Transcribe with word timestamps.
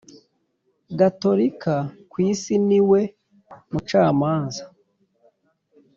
Gatolika 0.99 1.73
ku 2.09 2.17
isi 2.31 2.55
ni 2.67 2.79
we 2.89 3.01
mucamanza 3.71 4.63